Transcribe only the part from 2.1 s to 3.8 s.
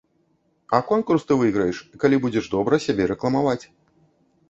будзеш добра сябе рэкламаваць.